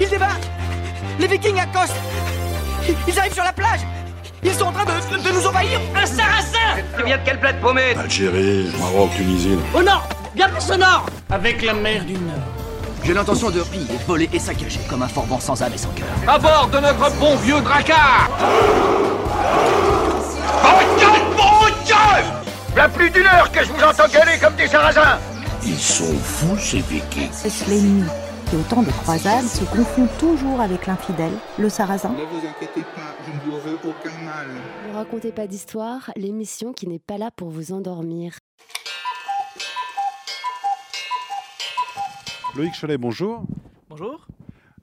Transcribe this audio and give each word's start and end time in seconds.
Ils 0.00 0.08
débarquent. 0.08 0.48
Les 1.18 1.26
Vikings 1.26 1.58
accostent. 1.58 1.96
Ils 3.08 3.18
arrivent 3.18 3.34
sur 3.34 3.44
la 3.44 3.52
plage. 3.52 3.80
Ils 4.42 4.52
sont 4.52 4.66
en 4.66 4.72
train 4.72 4.84
de, 4.84 5.22
de 5.22 5.30
nous 5.34 5.46
envahir. 5.46 5.80
Un 5.94 6.06
sarrasin 6.06 6.82
Tu 6.96 7.04
viens 7.04 7.16
de 7.16 7.22
quelle 7.24 7.40
plate 7.40 7.60
paumée 7.60 7.94
Algérie, 7.98 8.70
Maroc, 8.78 9.10
Tunisie. 9.16 9.58
Au 9.74 9.82
nord. 9.82 10.06
Bien 10.34 10.48
plus 10.48 10.70
au 10.70 10.76
nord. 10.76 11.06
Avec 11.30 11.62
la 11.62 11.72
mer 11.74 12.04
du 12.04 12.12
Nord. 12.12 12.36
J'ai 13.02 13.14
l'intention 13.14 13.50
de 13.50 13.60
piller, 13.62 13.98
voler 14.06 14.28
et 14.32 14.38
saccager 14.38 14.80
comme 14.88 15.02
un 15.02 15.08
forban 15.08 15.38
sans 15.40 15.60
âme 15.62 15.72
et 15.74 15.78
sans 15.78 15.90
cœur. 15.90 16.06
À 16.26 16.38
bord 16.38 16.68
de 16.72 16.78
notre 16.78 17.10
bon 17.18 17.36
vieux 17.36 17.60
dracard 17.60 18.28
Oh, 20.64 20.96
Dieu, 20.98 21.08
mon 21.36 21.84
Dieu! 21.84 21.94
Y'a 22.76 22.88
plus 22.88 23.10
d'une 23.10 23.26
heure 23.26 23.50
que 23.52 23.64
je 23.64 23.70
vous 23.72 23.82
entends 23.82 24.08
gueuler 24.08 24.38
comme 24.40 24.54
des 24.56 24.66
sarrasins. 24.66 25.18
Ils 25.64 25.78
sont 25.78 26.14
fous, 26.22 26.58
ces 26.58 26.80
vikings. 26.80 27.30
C'est 27.32 27.66
l'ennemi 27.68 28.04
qui, 28.46 28.56
au 28.56 28.62
temps 28.62 28.82
de 28.82 28.90
croisade, 28.90 29.44
se 29.44 29.64
confond 29.64 30.08
toujours 30.18 30.60
avec 30.60 30.86
l'infidèle, 30.86 31.32
le 31.58 31.68
sarrasin. 31.68 32.10
Ne 32.10 32.24
vous 32.24 32.46
inquiétez 32.46 32.82
pas, 32.82 33.14
je 33.26 33.32
ne 33.32 33.38
vous 33.50 33.60
veux 33.60 33.78
aucun 33.84 34.24
mal. 34.24 34.46
Ne 34.88 34.94
racontez 34.94 35.32
pas 35.32 35.46
d'histoire, 35.46 36.10
l'émission 36.16 36.72
qui 36.72 36.86
n'est 36.86 36.98
pas 36.98 37.18
là 37.18 37.30
pour 37.30 37.50
vous 37.50 37.72
endormir. 37.72 38.38
Loïc 42.56 42.74
Cholet, 42.80 42.96
bonjour. 42.96 43.42
Bonjour. 43.88 44.26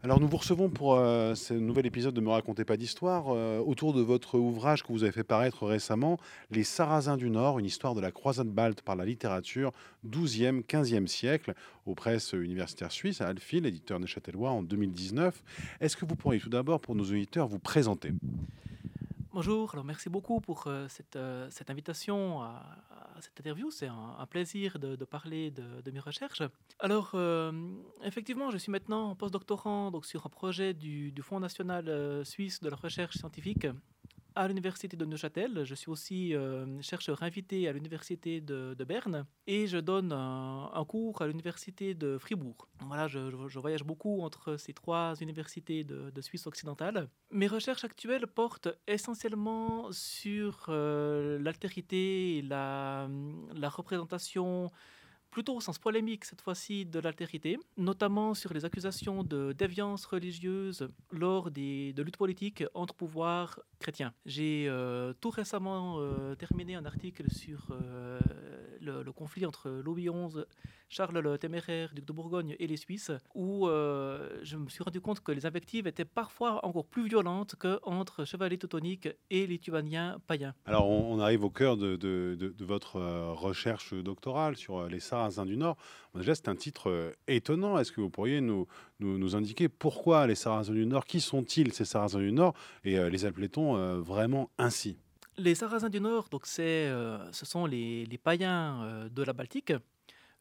Alors 0.03 0.19
nous 0.19 0.27
vous 0.27 0.35
recevons 0.35 0.69
pour 0.69 0.95
euh, 0.95 1.33
ce 1.33 1.53
nouvel 1.53 1.85
épisode 1.85 2.13
de 2.13 2.19
Me 2.19 2.29
racontez 2.29 2.65
pas 2.65 2.75
d'histoire 2.75 3.27
euh, 3.29 3.59
autour 3.59 3.93
de 3.93 4.01
votre 4.01 4.37
ouvrage 4.37 4.83
que 4.83 4.91
vous 4.91 5.03
avez 5.03 5.13
fait 5.13 5.23
paraître 5.23 5.65
récemment, 5.65 6.19
Les 6.51 6.65
Sarrasins 6.65 7.15
du 7.15 7.29
Nord, 7.29 7.57
une 7.57 7.65
histoire 7.65 7.95
de 7.95 8.01
la 8.01 8.11
croisade 8.11 8.49
balte 8.49 8.81
par 8.81 8.97
la 8.97 9.05
littérature 9.05 9.71
12e, 10.05 10.65
15e 10.65 11.07
siècle, 11.07 11.53
aux 11.85 11.95
presses 11.95 12.33
universitaires 12.33 12.91
suisses, 12.91 13.21
à 13.21 13.27
Alphil, 13.27 13.65
éditeur 13.65 13.97
neuchâtelois 13.97 14.51
en 14.51 14.61
2019. 14.61 15.41
Est-ce 15.79 15.95
que 15.95 16.03
vous 16.03 16.17
pourriez 16.17 16.41
tout 16.41 16.49
d'abord, 16.49 16.81
pour 16.81 16.95
nos 16.95 17.05
auditeurs, 17.05 17.47
vous 17.47 17.59
présenter? 17.59 18.11
Bonjour, 19.31 19.71
alors 19.73 19.85
merci 19.85 20.09
beaucoup 20.09 20.41
pour 20.41 20.65
euh, 20.67 20.85
cette, 20.89 21.17
invitation 21.69 22.41
cette 23.21 23.39
interview. 23.39 23.71
C'est 23.71 23.87
un, 23.87 24.25
plaisir 24.29 24.79
de, 24.79 24.95
parler 25.05 25.51
de, 25.51 25.91
mes 25.91 25.99
recherches. 25.99 26.43
Alors, 26.79 27.11
euh, 27.13 27.51
effectivement, 28.03 28.51
je 28.51 28.57
suis 28.57 28.71
maintenant 28.71 29.15
postdoctorant 29.15 29.91
donc, 29.91 30.05
sur 30.05 30.25
un 30.25 30.29
projet 30.29 30.73
du, 30.73 31.11
du 31.11 31.21
Fonds 31.21 31.39
national 31.39 31.89
euh, 31.89 32.23
suisse 32.23 32.61
de 32.61 32.69
la 32.69 32.75
recherche 32.75 33.17
scientifique 33.17 33.67
à 34.35 34.47
l'université 34.47 34.97
de 34.97 35.05
Neuchâtel. 35.05 35.63
Je 35.63 35.75
suis 35.75 35.89
aussi 35.89 36.35
euh, 36.35 36.81
chercheur 36.81 37.23
invité 37.23 37.67
à 37.67 37.73
l'université 37.73 38.41
de, 38.41 38.75
Berne 38.83 39.25
et 39.47 39.65
je 39.67 39.77
donne 39.77 40.11
un, 40.11 40.85
cours 40.85 41.21
à 41.21 41.27
l'université 41.27 41.93
de 41.93 42.17
Fribourg. 42.17 42.67
Voilà, 42.85 43.07
je, 43.07 43.19
voyage 43.59 43.83
beaucoup 43.83 44.21
entre 44.21 44.57
ces 44.57 44.73
trois 44.73 45.13
universités 45.21 45.83
de, 45.83 46.21
Suisse 46.21 46.47
occidentale. 46.47 47.09
Mes 47.31 47.47
recherches 47.47 47.83
actuelles 47.83 48.27
portent 48.27 48.69
essentiellement 48.87 49.91
sur 49.91 50.65
euh, 50.69 51.37
l'altérité 51.39 52.41
la, 52.47 53.09
la 53.55 53.69
représentation 53.69 54.71
plutôt 55.33 55.55
au 55.55 55.61
sens 55.61 55.79
polémique 55.79 56.25
cette 56.25 56.41
fois-ci 56.41 56.85
de 56.85 56.99
l'altérité, 56.99 57.57
notamment 57.75 58.35
sur 58.35 58.53
les 58.53 58.65
accusations 58.65 59.23
de 59.23 59.51
déviance 59.51 60.05
religieuse 60.05 60.87
lors 61.11 61.49
des, 61.49 61.91
de 61.93 62.03
luttes 62.03 62.17
politiques 62.17 62.63
entre 62.75 62.93
pouvoirs 62.93 63.59
chrétiens. 63.83 64.13
J'ai 64.25 64.65
euh, 64.67 65.13
tout 65.19 65.29
récemment 65.29 65.97
euh, 65.97 66.35
terminé 66.35 66.75
un 66.75 66.85
article 66.85 67.29
sur 67.31 67.67
euh, 67.71 68.19
le, 68.79 69.11
conflit 69.11 69.45
entre 69.45 69.69
Louis 69.69 70.03
XI, 70.03 70.41
Charles 70.89 71.19
le 71.19 71.37
Téméraire, 71.37 71.93
duc 71.93 72.05
de 72.05 72.13
Bourgogne 72.13 72.55
et 72.59 72.67
les 72.67 72.77
Suisses, 72.77 73.11
où 73.33 73.67
je 73.67 74.55
me 74.57 74.69
suis 74.69 74.83
rendu 74.83 75.01
compte 75.01 75.19
que 75.19 75.31
les 75.31 75.45
invectives 75.45 75.87
étaient 75.87 76.05
parfois 76.05 76.65
encore 76.65 76.85
plus 76.85 77.07
violentes 77.07 77.55
qu'entre 77.57 78.25
chevaliers 78.25 78.57
teutoniques 78.57 79.09
et 79.29 79.45
lituaniens 79.47 80.19
païens. 80.27 80.53
Alors 80.65 80.89
on, 80.89 81.19
arrive 81.19 81.43
au 81.43 81.49
cœur 81.49 81.77
de, 81.77 82.55
votre 82.59 82.99
recherche 83.31 83.93
doctorale 83.93 84.55
sur 84.55 84.87
les 84.87 84.99
Sarrasins 85.31 85.45
du 85.45 85.57
Nord. 85.57 85.77
Déjà 86.15 86.35
c'est 86.35 86.49
un 86.49 86.55
titre 86.55 86.89
euh, 86.89 87.11
étonnant. 87.27 87.77
Est-ce 87.77 87.91
que 87.91 88.01
vous 88.01 88.09
pourriez 88.09 88.41
nous, 88.41 88.67
nous, 88.99 89.35
indiquer 89.35 89.69
pourquoi 89.69 90.27
les 90.27 90.35
Sarrasins 90.35 90.73
du 90.73 90.85
Nord 90.85 91.05
Qui 91.05 91.21
sont-ils 91.21 91.73
ces 91.73 91.85
Sarrasins 91.85 92.19
du 92.19 92.31
Nord 92.31 92.53
Et 92.83 92.97
euh, 92.97 93.09
les 93.09 93.25
appelait-on 93.25 93.77
euh, 93.77 93.99
vraiment 93.99 94.49
ainsi? 94.57 94.97
Les 95.37 95.55
Sarrasins 95.55 95.89
du 95.89 95.99
Nord, 95.99 96.27
donc 96.29 96.45
c'est, 96.45 96.91
ce 97.31 97.45
sont 97.45 97.65
les, 97.65 98.19
païens 98.23 99.07
de 99.11 99.23
la 99.23 99.33
Baltique. 99.33 99.73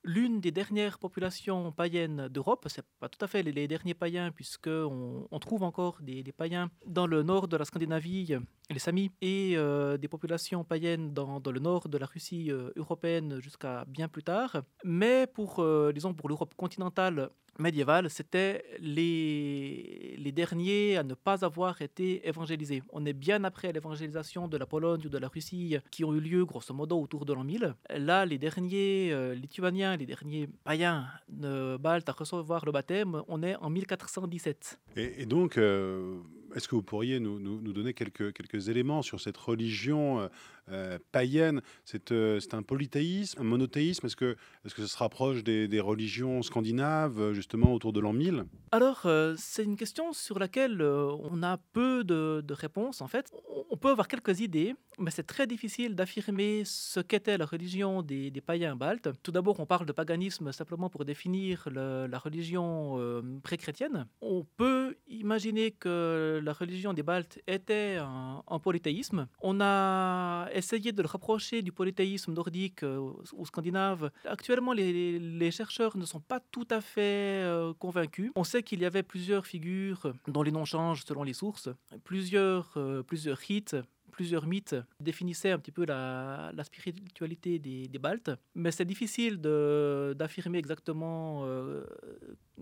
L'une 0.04 0.40
des 0.40 0.50
dernières 0.50 0.98
populations 0.98 1.70
païennes 1.70 2.26
d'Europe, 2.28 2.66
c'est 2.68 2.84
pas 2.98 3.08
tout 3.08 3.24
à 3.24 3.28
fait 3.28 3.44
les, 3.44 3.68
derniers 3.68 3.94
païens, 3.94 4.32
puisqu'on 4.32 5.28
on 5.30 5.38
trouve 5.38 5.62
encore 5.62 5.98
des, 6.02 6.24
païens 6.32 6.70
dans 6.86 7.06
le 7.06 7.22
nord 7.22 7.46
de 7.46 7.56
la 7.56 7.64
Scandinavie, 7.64 8.36
les 8.68 8.78
Samis, 8.80 9.12
et 9.20 9.52
euh, 9.56 9.96
des 9.98 10.08
populations 10.08 10.64
païennes 10.64 11.14
dans, 11.14 11.40
le 11.44 11.60
nord 11.60 11.88
de 11.88 11.98
la 11.98 12.06
Russie 12.06 12.50
euh, 12.50 12.70
européenne 12.74 13.38
jusqu'à 13.40 13.84
bien 13.86 14.08
plus 14.08 14.24
tard. 14.24 14.62
Mais 14.82 15.28
pour, 15.28 15.60
euh, 15.60 15.92
pour 16.16 16.28
l'Europe 16.28 16.54
continentale 16.56 17.30
médiévale, 17.58 18.10
c'était 18.10 18.64
les, 18.78 20.16
les 20.18 20.32
derniers 20.32 20.96
à 20.96 21.02
ne 21.02 21.14
pas 21.14 21.44
avoir 21.44 21.82
été 21.82 22.26
évangélisés. 22.26 22.82
On 22.92 23.04
est 23.06 23.12
bien 23.12 23.44
après 23.44 23.72
l'évangélisation 23.72 24.48
de 24.48 24.56
la 24.56 24.66
Pologne 24.66 25.02
ou 25.04 25.08
de 25.08 25.18
la 25.18 25.28
Russie 25.28 25.76
qui 25.90 26.04
ont 26.04 26.14
eu 26.14 26.20
lieu 26.20 26.44
grosso 26.44 26.72
modo 26.74 27.00
autour 27.00 27.24
de 27.24 27.32
l'an 27.32 27.44
1000. 27.44 27.74
Là, 27.96 28.26
les 28.26 28.38
derniers 28.38 29.10
euh, 29.12 29.34
lituaniens, 29.34 29.96
les 29.96 30.06
derniers 30.06 30.48
païens 30.64 31.06
de 31.28 31.76
Balte 31.76 32.08
à 32.08 32.12
recevoir 32.12 32.64
le 32.64 32.72
baptême, 32.72 33.22
on 33.28 33.42
est 33.42 33.56
en 33.56 33.70
1417. 33.70 34.80
Et, 34.96 35.22
et 35.22 35.26
donc, 35.26 35.58
euh, 35.58 36.20
est-ce 36.54 36.68
que 36.68 36.74
vous 36.74 36.82
pourriez 36.82 37.20
nous, 37.20 37.38
nous- 37.38 37.72
donner 37.72 37.94
quelques, 37.94 38.32
quelques 38.32 38.68
éléments 38.68 39.02
sur 39.02 39.20
cette 39.20 39.36
religion 39.36 40.20
euh, 40.20 40.28
euh, 40.70 40.98
païenne? 41.10 41.62
C'est 41.84 42.12
euh, 42.12 42.38
un 42.52 42.62
polythéisme, 42.62 43.40
un 43.40 43.44
monothéisme? 43.44 44.06
Est-ce 44.06 44.16
que, 44.16 44.36
est 44.64 44.74
que 44.74 44.82
ça 44.82 44.88
se 44.88 44.98
rapproche 44.98 45.42
des, 45.42 45.68
des 45.68 45.80
religions 45.80 46.42
scandinaves, 46.42 47.18
euh, 47.20 47.34
justement 47.34 47.72
autour 47.72 47.92
de 47.92 48.00
l'an 48.00 48.12
1000 48.12 48.44
Alors, 48.70 49.06
c'est 49.36 49.64
une 49.64 49.76
question 49.76 50.12
sur 50.12 50.38
laquelle 50.38 50.82
on 50.82 51.42
a 51.42 51.58
peu 51.72 52.04
de, 52.04 52.42
de 52.44 52.54
réponses. 52.54 53.00
En 53.00 53.08
fait, 53.08 53.30
on, 53.70 53.76
peut 53.76 53.90
avoir 53.90 54.06
quelques 54.06 54.40
idées, 54.40 54.74
mais 54.98 55.10
c'est 55.10 55.22
très 55.24 55.46
difficile 55.46 55.94
d'affirmer 55.94 56.62
ce 56.64 57.00
qu'était 57.00 57.38
la 57.38 57.46
religion 57.46 58.02
des, 58.02 58.30
des 58.30 58.40
païens 58.40 58.76
baltes. 58.76 59.08
Tout 59.22 59.32
d'abord, 59.32 59.58
on 59.60 59.66
parle 59.66 59.86
de 59.86 59.92
paganisme 59.92 60.52
simplement 60.52 60.88
pour 60.90 61.04
définir 61.04 61.68
la 61.72 62.18
religion 62.18 62.98
pré-chrétienne. 63.42 64.06
On 64.20 64.44
peut 64.56 64.96
imaginer 65.08 65.70
que 65.72 66.40
la 66.42 66.52
religion 66.52 66.92
des 66.92 67.02
Baltes 67.02 67.40
était 67.46 67.98
un, 68.00 68.58
polythéisme. 68.58 69.26
On 69.40 69.60
a 69.60 70.48
essayé 70.52 70.92
de 70.92 71.02
le 71.02 71.08
rapprocher 71.08 71.62
du 71.62 71.72
polythéisme 71.72 72.32
nordique 72.32 72.82
euh, 72.82 73.12
ou 73.32 73.46
scandinave. 73.46 74.10
Actuellement, 74.24 74.72
les, 74.72 75.18
les 75.18 75.50
chercheurs 75.50 75.96
ne 75.96 76.04
sont 76.04 76.20
pas 76.20 76.40
tout 76.40 76.68
à 76.70 76.80
fait 76.80 77.42
euh, 77.42 77.72
convaincus. 77.74 78.30
On 78.36 78.44
sait 78.44 78.62
qu'il 78.62 78.80
y 78.80 78.84
avait 78.84 79.02
plusieurs 79.02 79.46
figures 79.46 80.12
dont 80.28 80.42
les 80.42 80.52
noms 80.52 80.64
changent 80.64 81.04
selon 81.04 81.22
les 81.22 81.32
sources, 81.32 81.68
plusieurs, 82.04 82.72
euh, 82.76 83.02
plusieurs 83.02 83.38
rites, 83.38 83.76
plusieurs 84.22 84.46
mythes 84.46 84.76
définissaient 85.00 85.50
un 85.50 85.58
petit 85.58 85.72
peu 85.72 85.84
la, 85.84 86.52
spiritualité 86.62 87.58
des, 87.58 87.98
Baltes, 87.98 88.30
mais 88.54 88.70
c'est 88.70 88.84
difficile 88.84 89.38
d'affirmer 89.40 90.58
exactement 90.58 91.42
euh, 91.44 91.82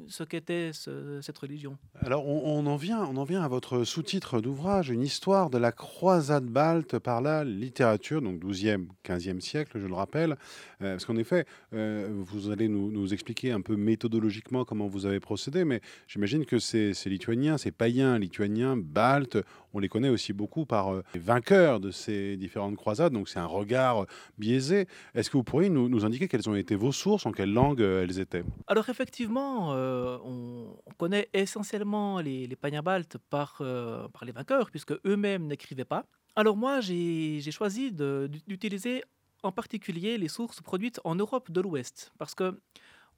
ce 0.08 0.24
qu'était 0.24 0.70
ce- 0.72 1.20
cette 1.20 1.36
religion. 1.36 1.76
Alors, 2.00 2.26
on, 2.26 2.64
en 2.66 2.76
vient, 2.76 3.04
on 3.04 3.16
en 3.16 3.24
vient 3.24 3.42
à 3.42 3.48
votre 3.48 3.84
sous-titre 3.84 4.40
d'ouvrage, 4.40 4.88
une 4.88 5.02
histoire 5.02 5.50
de 5.50 5.58
la 5.58 5.70
croisade 5.72 6.46
balte 6.46 6.98
par 6.98 7.20
la 7.20 7.44
littérature, 7.44 8.22
donc 8.22 8.40
12e, 8.42 8.86
15e 9.04 9.40
siècle, 9.40 9.78
je 9.78 9.86
le 9.86 9.94
rappelle. 9.94 10.36
Euh, 10.80 10.92
parce 10.92 11.04
qu'en 11.04 11.16
effet, 11.16 11.44
euh, 11.74 12.08
vous 12.10 12.50
allez 12.50 12.68
nous, 12.68 13.12
expliquer 13.12 13.50
un 13.52 13.60
peu 13.60 13.76
méthodologiquement 13.76 14.64
comment 14.64 14.86
vous 14.86 15.04
avez 15.04 15.20
procédé, 15.20 15.64
mais 15.64 15.82
j'imagine 16.06 16.46
que 16.46 16.58
ces, 16.58 16.94
ces 16.94 17.10
lituaniens, 17.10 17.58
ces 17.58 17.70
païens 17.70 18.18
lituaniens, 18.18 18.76
baltes, 18.78 19.36
on 19.74 19.78
les 19.78 19.88
connaît 19.88 20.08
aussi 20.08 20.32
beaucoup 20.32 20.64
par 20.64 20.92
les 21.14 21.20
vainqueurs 21.20 21.49
de 21.50 21.90
ces 21.90 22.36
différentes 22.36 22.76
croisades, 22.76 23.12
donc 23.12 23.28
c'est 23.28 23.40
un 23.40 23.46
regard 23.46 24.06
biaisé. 24.38 24.86
Est-ce 25.14 25.30
que 25.30 25.36
vous 25.36 25.42
pourriez 25.42 25.68
nous, 25.68 26.04
indiquer 26.04 26.28
quelles 26.28 26.48
ont 26.48 26.54
été 26.54 26.76
vos 26.76 26.92
sources, 26.92 27.26
en 27.26 27.32
quelle 27.32 27.52
langue 27.52 27.82
euh, 27.82 28.04
elles 28.04 28.20
étaient? 28.20 28.44
Alors 28.68 28.88
effectivement, 28.88 29.72
euh, 29.74 30.16
on, 30.24 30.76
on 30.86 30.90
connaît 30.96 31.28
essentiellement 31.32 32.20
les, 32.20 32.46
les 32.46 32.56
païens 32.56 32.82
baltes 32.82 33.18
par, 33.30 33.58
euh, 33.60 34.06
par 34.08 34.24
les 34.24 34.32
vainqueurs, 34.32 34.70
puisque 34.70 34.94
eux-mêmes 35.04 35.46
n'écrivaient 35.48 35.84
pas. 35.84 36.04
Alors 36.36 36.56
moi, 36.56 36.80
j'ai 36.80 37.40
choisi 37.50 37.90
d'utiliser 37.90 39.02
en 39.42 39.50
particulier 39.50 40.18
les 40.18 40.28
sources 40.28 40.60
produites 40.60 41.00
en 41.02 41.16
Europe 41.16 41.50
de 41.50 41.60
l'Ouest, 41.60 42.12
parce 42.18 42.34
que 42.34 42.60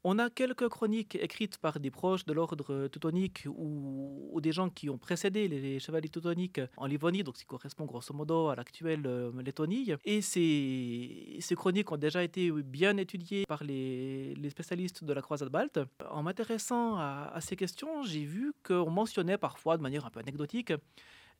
On 0.04 0.18
a 0.18 0.30
quelques 0.30 0.68
chroniques 0.68 1.14
écrites 1.14 1.58
par 1.58 1.78
des 1.78 1.92
proches 1.92 2.24
de 2.24 2.32
l'ordre 2.32 2.88
teutonique 2.88 3.46
ou, 3.46 4.40
des 4.42 4.50
gens 4.50 4.68
qui 4.68 4.90
ont 4.90 4.98
précédé 4.98 5.46
les, 5.46 5.78
chevaliers 5.78 6.08
teutoniques 6.08 6.60
en 6.76 6.86
Livonie, 6.86 7.22
donc 7.22 7.36
ce 7.36 7.42
qui 7.42 7.46
correspond 7.46 7.84
grosso 7.84 8.12
modo 8.12 8.48
à 8.48 8.56
l'actuelle 8.56 9.06
euh, 9.06 9.30
Lettonie. 9.40 9.92
Et 10.04 10.20
ces, 10.20 11.36
ces, 11.38 11.54
chroniques 11.54 11.92
ont 11.92 11.96
déjà 11.96 12.24
été 12.24 12.50
bien 12.50 12.96
étudiées 12.96 13.44
par 13.46 13.62
les, 13.62 14.34
spécialistes 14.50 15.04
de 15.04 15.12
la 15.12 15.22
croisade 15.22 15.50
balte. 15.50 15.78
En 16.10 16.24
m'intéressant 16.24 16.96
à 16.96 17.38
ces 17.40 17.54
questions, 17.54 18.02
j'ai 18.02 18.24
vu 18.24 18.52
qu'on 18.64 18.90
mentionnait 18.90 19.38
parfois 19.38 19.76
de 19.76 19.82
manière 19.82 20.04
un 20.04 20.10
peu 20.10 20.18
anecdotique 20.18 20.72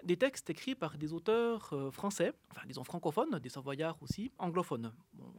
des 0.04 0.16
textes 0.16 0.50
écrits 0.50 0.74
par 0.74 0.98
des 0.98 1.12
auteurs 1.12 1.70
euh, 1.72 1.90
français, 1.90 2.32
enfin 2.50 2.62
disons 2.66 2.84
francophones, 2.84 3.38
des 3.38 3.48
savoyards 3.48 4.02
aussi, 4.02 4.32
anglophones. 4.38 4.92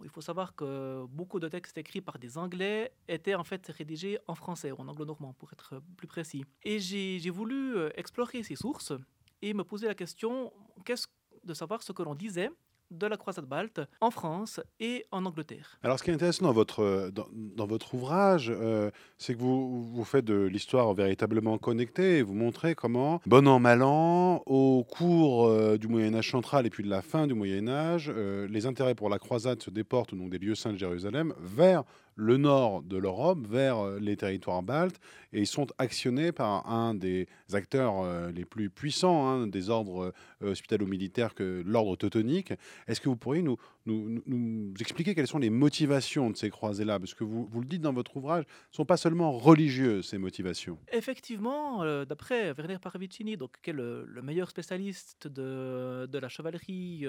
il 0.03 0.09
faut 0.09 0.21
savoir 0.21 0.55
que 0.55 1.05
beaucoup 1.09 1.39
de 1.39 1.47
textes 1.47 1.77
écrits 1.77 2.01
par 2.01 2.19
des 2.19 2.37
anglais 2.37 2.93
étaient 3.07 3.35
en 3.35 3.43
fait 3.43 3.65
rédigés 3.67 4.19
en 4.27 4.35
français, 4.35 4.71
ou 4.71 4.75
en 4.77 4.87
anglo-normand 4.87 5.33
pour 5.33 5.51
être 5.53 5.81
plus 5.97 6.07
précis. 6.07 6.43
Et 6.63 6.79
j'ai 6.79 7.29
voulu 7.29 7.75
euh, 7.75 7.89
explorer 7.95 8.43
ces 8.43 8.55
sources 8.55 8.93
et 9.41 9.53
me 9.53 9.63
poser 9.63 9.87
la 9.87 9.95
question 9.95 10.53
qu'est-ce 10.85 11.07
de 11.43 11.53
savoir 11.53 11.83
ce 11.83 11.91
que 11.91 12.03
l'on 12.03 12.15
disait 12.15 12.49
de 12.97 13.07
la 13.07 13.17
croisade 13.17 13.45
balte 13.45 13.81
en 14.01 14.11
France 14.11 14.61
et 14.79 15.05
en 15.11 15.25
Angleterre. 15.25 15.77
Alors 15.83 15.99
ce 15.99 16.03
qui 16.03 16.11
est 16.11 16.13
intéressant 16.13 16.45
dans 16.45 16.53
votre, 16.53 17.11
dans, 17.11 17.65
votre 17.65 17.93
ouvrage, 17.95 18.51
euh, 18.53 18.91
c'est 19.17 19.33
que 19.33 19.39
vous, 19.39 19.83
vous 19.83 20.03
faites 20.03 20.25
de 20.25 20.43
l'histoire 20.43 20.93
véritablement 20.93 21.57
connectée 21.57 22.19
et 22.19 22.21
vous 22.21 22.33
montrez 22.33 22.75
comment, 22.75 23.21
bon 23.25 23.47
an, 23.47 23.59
mal 23.59 23.83
an, 23.83 24.43
au 24.45 24.83
cours 24.83 25.47
euh, 25.47 25.77
du 25.77 25.87
Moyen 25.87 26.15
Âge 26.15 26.31
central 26.31 26.65
et 26.65 26.69
puis 26.69 26.83
de 26.83 26.89
la 26.89 27.01
fin 27.01 27.27
du 27.27 27.33
Moyen 27.33 27.67
Âge, 27.67 28.11
euh, 28.15 28.47
les 28.47 28.65
intérêts 28.65 28.95
pour 28.95 29.09
la 29.09 29.19
croisade 29.19 29.61
se 29.61 29.69
déportent 29.69 30.15
donc 30.15 30.29
des 30.29 30.37
lieux 30.37 30.55
saints 30.55 30.73
de 30.73 30.77
Jérusalem 30.77 31.33
vers 31.39 31.83
le 32.15 32.37
nord 32.37 32.81
de 32.83 32.97
l'Europe 32.97 33.39
vers 33.47 33.79
euh, 33.79 33.99
les 33.99 34.17
territoires 34.17 34.63
baltes 34.63 34.99
et 35.31 35.45
sont 35.45 35.67
actionnés 35.77 36.31
par 36.31 36.69
un 36.69 36.93
des 36.93 37.27
acteurs 37.53 38.01
euh, 38.03 38.31
les 38.31 38.45
plus 38.45 38.69
puissants 38.69 39.27
hein, 39.27 39.47
des 39.47 39.69
ordres 39.69 40.13
euh, 40.43 40.51
hospitalo-militaires 40.51 41.33
que 41.33 41.63
l'ordre 41.65 41.95
teutonique. 41.95 42.53
Est-ce 42.87 43.01
que 43.01 43.09
vous 43.09 43.15
pourriez 43.15 43.41
nous, 43.41 43.57
nous, 43.85 44.73
expliquer 44.79 45.15
quelles 45.15 45.27
sont 45.27 45.39
les 45.39 45.49
motivations 45.49 46.29
de 46.29 46.37
ces 46.37 46.49
croisés-là 46.49 46.99
Parce 46.99 47.13
que 47.13 47.23
vous, 47.23 47.49
le 47.53 47.65
dites 47.65 47.81
dans 47.81 47.93
votre 47.93 48.17
ouvrage, 48.17 48.45
ne 48.45 48.75
sont 48.75 48.85
pas 48.85 48.97
seulement 48.97 49.31
religieuses 49.31 50.07
ces 50.07 50.17
motivations. 50.17 50.77
Effectivement, 50.91 51.83
d'après 52.05 52.53
Werner 52.53 52.79
Paravicini, 52.79 53.37
donc, 53.37 53.57
qui 53.61 53.71
est 53.71 53.73
le, 53.73 54.05
meilleur 54.23 54.49
spécialiste 54.49 55.27
de, 55.27 56.17
la 56.17 56.29
chevalerie 56.29 57.05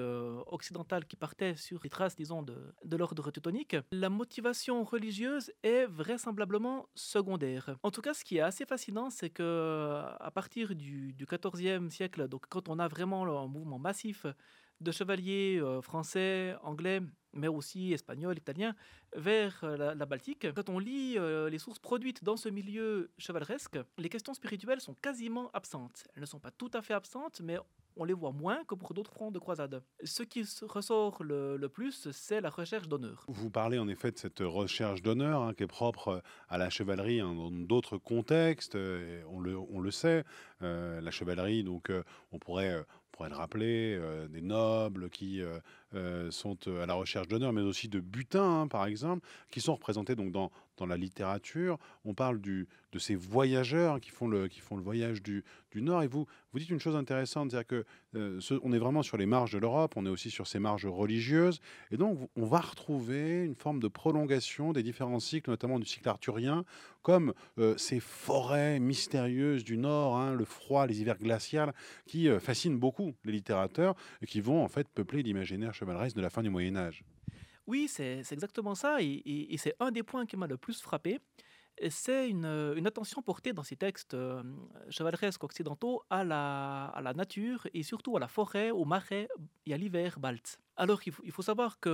occidentale 0.47 1.07
qui 1.07 1.17
partait 1.17 1.57
sur 1.57 1.81
les 1.83 1.91
traces, 1.91 2.17
disons, 2.17 2.43
de, 2.43 2.97
l'ordre 2.97 3.31
teutonique, 3.31 3.77
la 3.93 4.11
motivation 4.11 4.85
religieuse 4.85 5.53
est 5.63 5.87
vraisemblablement 5.87 6.89
secondaire. 6.95 7.77
En 7.83 7.91
tout 7.91 8.01
cas, 8.01 8.15
ce 8.15 8.25
qui 8.25 8.39
est 8.39 8.41
assez 8.41 8.65
fascinant, 8.67 9.11
c'est 9.11 9.31
que 9.31 10.03
à 10.19 10.31
partir 10.31 10.75
du, 10.75 11.15
XIVe 11.19 11.89
siècle, 11.91 12.29
donc 12.29 12.47
quand 12.49 12.69
on 12.69 12.79
a 12.79 12.89
vraiment 12.89 13.25
un 13.43 13.47
mouvement 13.47 13.79
massif 13.79 14.27
de 14.85 14.93
chevaliers 14.93 15.59
euh, 15.61 15.81
français, 15.81 16.55
anglais, 16.63 17.01
mais 17.33 17.49
aussi 17.49 17.93
espagnols, 17.93 18.39
italiens, 18.39 18.77
vers 19.17 19.59
euh, 19.65 19.95
la, 19.95 20.07
Baltique. 20.07 20.47
Quand 20.55 20.69
on 20.69 20.79
lit 20.79 21.15
euh, 21.19 21.51
les 21.51 21.59
sources 21.59 21.81
produites 21.81 22.23
dans 22.23 22.37
ce 22.37 22.49
milieu 22.49 23.11
chevaleresque, 23.19 23.79
les 23.99 24.09
questions 24.09 24.35
spirituelles 24.35 24.81
sont 24.81 24.95
quasiment 24.95 25.51
absentes. 25.53 26.05
Elles 26.15 26.21
ne 26.21 26.27
sont 26.27 26.39
pas 26.39 26.53
tout 26.53 26.71
à 26.75 26.83
fait 26.83 26.95
absentes, 26.95 27.41
mais 27.43 27.59
on 27.97 28.05
les 28.05 28.13
voit 28.13 28.33
moins 28.33 28.63
que 28.65 28.75
pour 28.75 28.93
d'autres 28.93 29.13
fronts 29.13 29.31
de 29.31 29.39
croisade. 29.39 29.83
Ce 30.03 30.23
qui 30.23 30.45
ressort 30.63 31.23
le, 31.23 31.67
plus, 31.69 32.11
c'est 32.11 32.41
la 32.41 32.51
recherche 32.51 32.89
d'honneur. 32.89 33.25
Vous 33.29 33.51
parlez 33.51 33.79
en 33.79 33.89
effet 33.89 34.11
de 34.11 34.19
cette 34.19 34.41
recherche 34.41 35.01
d'honneur 35.01 35.43
hein, 35.43 35.55
qui 35.55 35.63
est 35.63 35.69
propre 35.69 36.23
à 36.49 36.59
la 36.59 36.71
chevalerie 36.71 37.21
hein, 37.21 37.35
dans 37.35 37.53
d'autres 37.53 37.97
contextes. 37.97 38.77
On 38.77 39.41
le, 39.41 39.91
sait, 39.93 40.25
la 40.61 41.11
chevalerie, 41.11 41.63
donc 41.63 41.91
on 42.33 42.39
pourrait 42.41 42.85
pourrait 43.15 43.31
le 43.31 43.37
rappeler, 43.37 44.01
des 44.29 44.43
nobles 44.43 45.09
qui 45.09 45.41
sont 46.31 46.59
à 46.67 46.87
la 46.87 46.95
recherche 46.95 47.29
d'honneur, 47.29 47.53
mais 47.53 47.63
aussi 47.63 47.89
de 47.89 48.01
butin, 48.01 48.63
hein, 48.63 48.69
par 48.69 48.87
exemple, 48.87 49.27
qui 49.51 49.61
sont 49.61 49.75
représentés 49.75 50.17
donc 50.17 50.33
dans, 50.33 50.51
dans 50.77 50.87
la 50.87 50.97
littérature. 50.97 51.79
On 52.05 52.15
parle 52.15 52.41
du, 52.41 52.69
de 52.93 52.99
ces 52.99 53.15
voyageurs 53.15 54.01
qui 54.01 54.11
font 54.11 54.29
le, 54.29 54.49
voyage 54.71 55.23
du, 55.23 55.45
Nord. 55.75 56.05
Et 56.05 56.07
vous, 56.07 56.27
vous 56.53 56.59
dites 56.59 56.71
une 56.71 56.79
chose 56.79 56.95
intéressante, 56.95 57.51
c'est-à-dire 57.51 57.67
que 57.67 57.85
euh, 58.15 58.41
on 58.63 58.73
est 58.73 58.79
vraiment 58.79 59.03
sur 59.03 59.17
les 59.17 59.27
marges 59.27 59.53
de 59.53 59.59
l'Europe, 59.59 59.95
on 59.97 60.07
est 60.07 60.11
aussi 60.11 60.31
sur 60.31 60.47
ces 60.47 60.61
marges 60.61 60.87
religieuses. 60.87 61.61
Et 61.91 61.97
donc, 61.97 62.31
on 62.37 62.47
va 62.47 62.61
retrouver 62.61 63.45
une 63.45 63.57
forme 63.57 63.81
de 63.81 63.89
prolongation 63.89 64.73
des 64.73 64.85
différents 64.85 65.19
cycles, 65.19 65.51
notamment 65.51 65.81
du 65.81 65.87
cycle 65.87 66.09
arthurien, 66.09 66.65
comme 67.03 67.35
euh, 67.59 67.77
ces 67.77 67.99
forêts 67.99 68.79
mystérieuses 68.79 69.65
du 69.65 69.77
Nord, 69.77 70.17
hein, 70.17 70.35
le 70.35 70.45
froid, 70.45 70.87
les 70.87 71.01
hivers 71.01 71.19
glaciaux, 71.19 71.73
qui 72.07 72.29
euh, 72.29 72.39
fascinent 72.39 72.79
beaucoup 72.79 73.15
les 73.25 73.33
littérateurs 73.33 73.95
et 74.23 74.27
qui 74.27 74.41
vont 74.41 74.63
en 74.63 74.69
fait 74.69 74.89
peupler 74.89 75.23
l'imaginaire 75.23 75.75
chevaleresque 75.75 76.17
de 76.17 76.23
la 76.23 76.31
fin 76.31 76.43
du 76.43 76.51
Moyen 76.51 76.77
Âge. 76.77 77.05
Oui, 77.67 77.89
c'est 77.89 78.21
exactement 78.31 78.75
ça, 78.75 78.99
et, 79.01 79.55
c'est 79.57 79.75
un 79.81 79.91
des 79.91 80.03
points 80.03 80.27
qui 80.27 80.37
m'a 80.37 80.47
le 80.47 80.57
plus 80.57 80.81
frappé. 80.81 81.19
C'est 81.89 82.29
une, 82.29 82.87
attention 82.87 83.21
portée 83.21 83.53
dans 83.53 83.65
ces 83.65 83.75
textes 83.75 84.15
euh, 84.15 84.43
chevaleresques 84.91 85.43
occidentaux 85.43 86.03
à 86.09 86.23
la, 86.23 87.13
nature 87.17 87.67
et 87.75 87.83
surtout 87.83 88.17
à 88.17 88.21
la 88.21 88.29
forêt, 88.29 88.71
au 88.71 88.85
marais 88.85 89.29
et 89.67 89.75
à 89.75 89.77
l'hiver 89.77 90.21
balte. 90.21 90.61
Alors 90.77 91.01
il 91.05 91.33
faut, 91.33 91.43
savoir 91.43 91.81
qu'à 91.81 91.91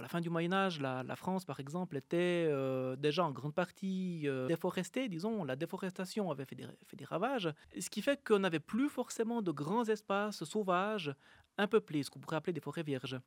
la 0.00 0.08
fin 0.08 0.20
du 0.20 0.30
Moyen 0.30 0.52
Âge, 0.52 0.80
la, 0.80 1.16
France 1.16 1.44
par 1.44 1.58
exemple 1.58 1.96
était 1.96 2.46
euh, 2.48 2.94
déjà 2.94 3.24
en 3.24 3.32
grande 3.32 3.54
partie 3.54 4.22
euh, 4.28 4.46
déforestée, 4.46 5.08
disons, 5.08 5.42
la 5.42 5.56
déforestation 5.56 6.30
avait 6.30 6.44
fait 6.44 6.56
des, 6.56 6.66
fait 6.84 6.96
des 6.96 7.04
ravages, 7.04 7.52
ce 7.78 7.90
qui 7.90 8.02
fait 8.02 8.22
qu'on 8.24 8.40
n'avait 8.40 8.60
plus 8.60 8.88
forcément 8.88 9.42
de 9.42 9.50
grands 9.50 9.84
espaces 9.84 10.44
sauvages, 10.44 11.12
un 11.58 11.66
peuplés, 11.66 12.04
ce 12.04 12.10
qu'on 12.10 12.20
pourrait 12.20 12.36
appeler 12.36 12.52
des 12.52 12.60
forêts 12.60 12.84
vierges. 12.84 13.18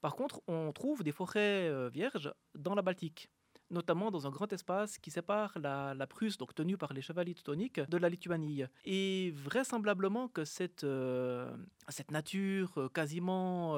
Par 0.00 0.16
contre, 0.16 0.40
on 0.46 0.72
trouve 0.72 1.02
des 1.02 1.12
forêts 1.12 1.68
euh, 1.68 1.88
vierges 1.88 2.32
dans 2.54 2.74
la 2.74 2.82
Baltique 2.82 3.30
notamment 3.72 4.10
dans 4.10 4.26
un 4.26 4.30
grand 4.30 4.52
espace 4.52 4.98
qui 4.98 5.12
sépare 5.12 5.56
la, 5.56 6.06
Prusse, 6.08 6.36
donc 6.36 6.56
tenue 6.56 6.76
par 6.76 6.92
les 6.92 7.02
chevaliers 7.02 7.34
teutoniques, 7.34 7.78
de 7.78 7.96
la 7.98 8.08
Lituanie. 8.08 8.64
Et 8.84 9.32
vraisemblablement 9.36 10.26
que 10.26 10.44
cette, 10.44 10.82
euh, 10.82 11.48
nature 12.10 12.72
euh, 12.78 12.88
quasiment 12.88 13.76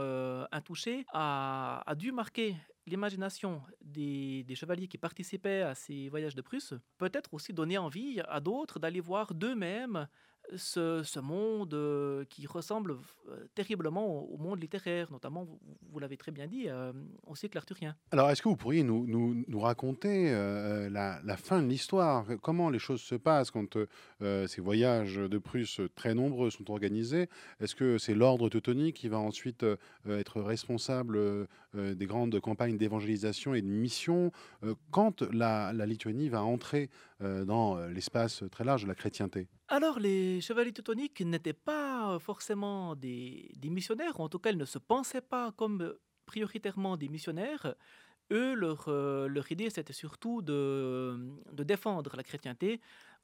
intouchée 0.50 1.04
a, 1.12 1.84
dû 1.94 2.10
marquer 2.10 2.56
l'imagination 2.86 3.62
des, 3.82 4.46
chevaliers 4.54 4.88
qui 4.88 4.96
participaient 4.96 5.60
à 5.60 5.74
ces 5.74 6.08
voyages 6.08 6.34
de 6.34 6.40
Prusse, 6.40 6.72
peut-être 6.96 7.34
aussi 7.34 7.52
donner 7.52 7.76
envie 7.76 8.22
à 8.28 8.40
d'autres 8.40 8.78
d'aller 8.78 9.00
voir 9.00 9.34
d'eux-mêmes 9.34 10.08
ce, 10.56 11.20
monde 11.20 11.74
euh, 11.74 12.24
qui 12.28 12.46
ressemble 12.46 12.92
euh, 13.28 13.46
terriblement 13.54 14.24
au, 14.24 14.36
monde 14.36 14.60
littéraire, 14.60 15.10
notamment, 15.10 15.46
vous, 15.90 15.98
l'avez 15.98 16.16
très 16.16 16.32
bien 16.32 16.46
dit, 16.46 16.68
euh, 16.68 16.92
au 17.26 17.34
cycle 17.34 17.56
arthurien. 17.58 17.94
Alors, 18.10 18.30
est-ce 18.30 18.42
que 18.42 18.48
vous 18.48 18.56
pourriez 18.56 18.82
nous, 18.82 19.44
raconter 19.60 20.30
la, 20.90 21.36
fin 21.36 21.62
de 21.62 21.68
l'histoire? 21.68 22.26
Comment 22.42 22.70
les 22.70 22.78
choses 22.78 23.00
se 23.00 23.14
passent 23.14 23.50
quand 23.50 23.78
ces 24.20 24.60
voyages 24.60 25.16
de 25.16 25.38
Prusse 25.38 25.80
très 25.94 26.14
nombreux 26.14 26.50
sont 26.50 26.70
organisés? 26.70 27.28
Est-ce 27.60 27.74
que 27.74 27.98
c'est 27.98 28.14
l'ordre 28.14 28.48
teutonique 28.48 28.96
qui 28.96 29.08
va 29.08 29.18
ensuite 29.18 29.64
être 30.08 30.40
responsable 30.40 31.46
des 31.74 32.06
grandes 32.06 32.38
campagnes 32.40 32.76
d'évangélisation 32.76 33.54
et 33.54 33.62
de 33.62 33.68
mission? 33.68 34.32
Quand 34.90 35.22
la 35.22 35.72
Lituanie 35.86 36.28
va 36.28 36.42
entrer 36.42 36.90
dans 37.20 37.78
l'espace 37.86 38.44
très 38.50 38.64
large 38.64 38.82
de 38.82 38.88
la 38.88 38.94
chrétienté? 38.94 39.48
Alors, 39.68 39.98
les 39.98 40.40
chevaliers 40.40 40.72
teutoniques 40.72 41.20
n'étaient 41.22 41.52
pas 41.52 42.18
forcément 42.18 42.94
des, 42.94 43.52
missionnaires, 43.64 44.20
en 44.20 44.28
tout 44.28 44.38
cas, 44.38 44.50
ils 44.50 44.58
ne 44.58 44.64
se 44.64 44.78
pensaient 44.78 45.22
pas 45.22 45.52
comme 45.52 45.94
prioritairement 46.26 46.96
des 46.96 47.08
missionnaires. 47.08 47.74
Eux, 48.30 48.54
leur, 48.54 49.52
idée, 49.52 49.70
c'était 49.70 49.92
surtout 49.92 50.42
de, 50.42 51.16
défendre 51.52 52.16
la 52.16 52.22
chrétienté, 52.22 52.80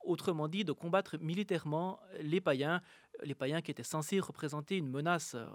autrement 0.08 0.48
dit, 0.48 0.64
de 0.64 0.72
combattre 0.72 1.18
militairement 1.20 2.00
les 2.20 2.40
païens, 2.40 2.80
les 3.22 3.34
païens 3.34 3.60
qui 3.60 3.70
étaient 3.70 3.82
censés 3.82 4.20
représenter 4.20 4.76
une 4.76 4.88
menace, 4.88 5.34
euh, 5.34 5.46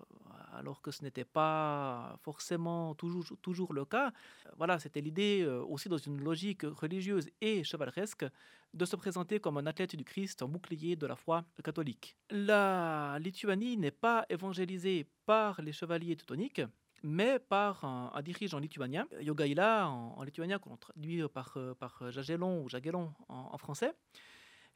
alors 0.53 0.81
que 0.81 0.91
ce 0.91 1.03
n'était 1.03 1.25
pas 1.25 2.15
forcément 2.21 2.93
toujours, 2.93 3.25
toujours 3.41 3.73
le 3.73 3.85
cas. 3.85 4.13
Voilà, 4.57 4.79
c'était 4.79 5.01
l'idée 5.01 5.41
euh, 5.41 5.63
aussi 5.63 5.89
dans 5.89 5.97
une 5.97 6.23
logique 6.23 6.63
religieuse 6.63 7.29
et 7.41 7.63
chevaleresque 7.63 8.25
de 8.73 8.85
se 8.85 8.95
présenter 8.95 9.39
comme 9.39 9.57
un 9.57 9.65
athlète 9.65 9.95
du 9.95 10.03
Christ, 10.03 10.41
un 10.43 10.47
bouclier 10.47 10.95
de 10.95 11.07
la 11.07 11.15
foi 11.15 11.45
catholique. 11.63 12.15
La 12.29 13.17
Lituanie 13.19 13.77
n'est 13.77 13.91
pas 13.91 14.25
évangélisée 14.29 15.07
par 15.25 15.61
les 15.61 15.71
chevaliers 15.71 16.15
teutoniques, 16.15 16.61
mais 17.03 17.37
par 17.37 17.83
un, 17.83 18.21
dirigeant 18.21 18.59
lituanien, 18.59 19.07
Yogaila 19.19 19.89
en, 19.89 20.15
en 20.17 20.23
lituanien, 20.23 20.57
qu'on 20.57 20.77
traduit 20.77 21.27
par, 21.27 21.53
euh, 21.57 21.73
par 21.73 22.11
Jagellon 22.11 22.63
ou 22.63 22.69
Jagellon 22.69 23.13
en 23.27 23.57
français 23.57 23.93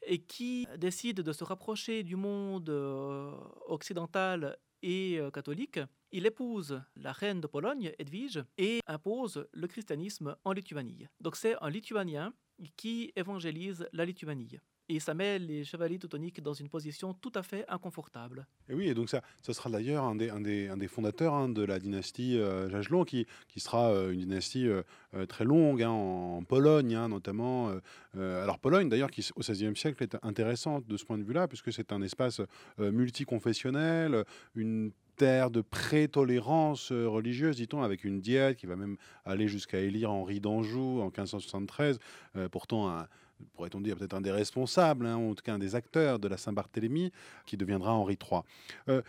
et 0.02 0.18
qui 0.18 0.66
décide 0.76 1.20
de 1.20 1.32
se 1.32 1.44
rapprocher 1.44 2.02
du 2.02 2.16
monde 2.16 2.68
euh, 2.70 3.32
occidental 3.66 4.56
et 4.82 5.18
euh, 5.18 5.30
catholique. 5.30 5.80
Il 6.12 6.26
épouse 6.26 6.80
la 6.96 7.12
reine 7.12 7.40
de 7.40 7.46
Pologne, 7.46 7.92
Edwige, 7.98 8.42
et 8.56 8.80
impose 8.86 9.46
le 9.52 9.66
christianisme 9.66 10.36
en 10.44 10.52
Lituanie. 10.52 11.06
Donc 11.20 11.36
c'est 11.36 11.56
un 11.60 11.70
Lituanien 11.70 12.32
qui 12.76 13.12
évangélise 13.14 13.88
la 13.92 14.04
Lituanie. 14.04 14.58
Et 14.90 15.00
ça 15.00 15.12
met 15.12 15.38
les 15.38 15.64
chevaliers 15.64 15.98
teutoniques 15.98 16.42
dans 16.42 16.54
une 16.54 16.68
position 16.70 17.12
tout 17.12 17.32
à 17.34 17.42
fait 17.42 17.64
inconfortable. 17.68 18.46
Et 18.70 18.74
oui, 18.74 18.88
et 18.88 18.94
donc 18.94 19.10
ça, 19.10 19.22
ça 19.42 19.52
sera 19.52 19.68
d'ailleurs 19.68 20.04
un 20.04 20.14
des, 20.14 20.88
fondateurs 20.88 21.34
hein, 21.34 21.50
de 21.50 21.62
la 21.62 21.78
dynastie 21.78 22.38
euh, 22.38 22.70
Jagelon, 22.70 23.04
qui, 23.04 23.26
sera 23.58 23.90
euh, 23.90 24.12
une 24.12 24.20
dynastie 24.20 24.66
euh, 24.66 24.82
euh, 25.14 25.26
très 25.26 25.44
longue 25.44 25.82
hein, 25.82 25.90
en, 25.90 26.42
Pologne, 26.42 26.94
hein, 26.94 27.08
notamment. 27.08 27.70
alors 28.14 28.58
Pologne, 28.58 28.88
d'ailleurs, 28.88 29.10
qui 29.10 29.28
au 29.36 29.40
XVIe 29.40 29.76
siècle 29.76 30.02
est 30.02 30.16
intéressante 30.22 30.86
de 30.86 30.96
ce 30.96 31.04
point 31.04 31.18
de 31.18 31.22
vue-là, 31.22 31.46
puisque 31.48 31.72
c'est 31.72 31.92
un 31.92 32.00
espace 32.00 32.40
multiconfessionnel, 32.78 34.24
une 34.54 34.92
terre 35.18 35.50
de 35.50 35.60
pré-tolérance 35.60 36.92
religieuse, 36.92 37.56
dit-on, 37.56 37.82
avec 37.82 38.04
une 38.04 38.20
diète 38.20 38.56
qui 38.56 38.66
va 38.66 38.76
même 38.76 38.96
aller 39.24 39.48
jusqu'à 39.48 39.80
élire 39.80 40.10
Henri 40.12 40.40
d'Anjou 40.40 41.00
en 41.00 41.06
1573, 41.06 41.98
euh, 42.36 42.48
pourtant 42.48 42.88
un 42.88 43.08
pourrait-on 43.54 43.80
dire 43.80 43.96
peut-être 43.96 44.14
un 44.14 44.20
des 44.20 44.30
responsables, 44.30 45.06
hein, 45.06 45.16
en 45.16 45.34
tout 45.34 45.42
cas 45.42 45.54
un 45.54 45.58
des 45.58 45.74
acteurs 45.74 46.18
de 46.18 46.28
la 46.28 46.36
Saint-Barthélemy, 46.36 47.12
qui 47.46 47.56
deviendra 47.56 47.92
Henri 47.92 48.18
III. 48.20 48.42
Euh, 48.88 49.02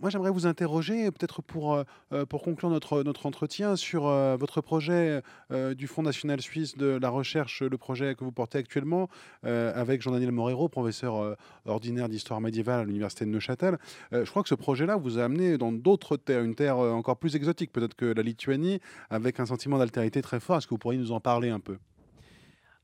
moi, 0.00 0.10
j'aimerais 0.10 0.30
vous 0.30 0.46
interroger, 0.46 1.10
peut-être 1.10 1.42
pour, 1.42 1.74
euh, 1.74 2.24
pour 2.26 2.42
conclure 2.42 2.70
notre, 2.70 3.02
notre 3.02 3.26
entretien, 3.26 3.76
sur 3.76 4.06
euh, 4.06 4.36
votre 4.36 4.60
projet 4.60 5.22
euh, 5.50 5.74
du 5.74 5.86
Fonds 5.86 6.02
national 6.02 6.40
suisse 6.40 6.76
de 6.76 6.98
la 7.00 7.10
recherche, 7.10 7.62
le 7.62 7.76
projet 7.76 8.14
que 8.14 8.24
vous 8.24 8.32
portez 8.32 8.58
actuellement, 8.58 9.08
euh, 9.44 9.72
avec 9.74 10.00
Jean-Daniel 10.02 10.32
Morero, 10.32 10.68
professeur 10.68 11.16
euh, 11.16 11.34
ordinaire 11.66 12.08
d'histoire 12.08 12.40
médiévale 12.40 12.80
à 12.80 12.84
l'Université 12.84 13.24
de 13.24 13.30
Neuchâtel. 13.30 13.78
Euh, 14.12 14.24
je 14.24 14.30
crois 14.30 14.42
que 14.42 14.48
ce 14.48 14.54
projet-là 14.54 14.96
vous 14.96 15.18
a 15.18 15.24
amené 15.24 15.58
dans 15.58 15.72
d'autres 15.72 16.16
terres, 16.16 16.42
une 16.42 16.54
terre 16.54 16.78
euh, 16.78 16.92
encore 16.92 17.18
plus 17.18 17.36
exotique, 17.36 17.72
peut-être 17.72 17.94
que 17.94 18.06
la 18.06 18.22
Lituanie, 18.22 18.80
avec 19.10 19.40
un 19.40 19.46
sentiment 19.46 19.78
d'altérité 19.78 20.22
très 20.22 20.40
fort. 20.40 20.58
Est-ce 20.58 20.66
que 20.66 20.74
vous 20.74 20.78
pourriez 20.78 20.98
nous 20.98 21.12
en 21.12 21.20
parler 21.20 21.50
un 21.50 21.60
peu? 21.60 21.78